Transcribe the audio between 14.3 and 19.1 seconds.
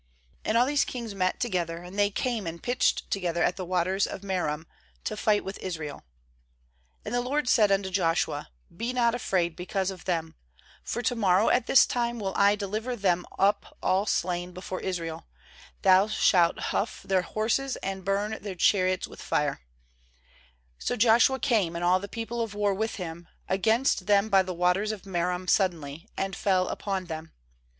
before Israel; thou shalt hough their horses, and burn their chariots